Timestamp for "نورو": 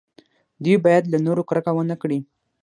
1.25-1.43